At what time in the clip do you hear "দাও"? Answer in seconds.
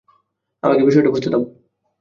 1.29-1.41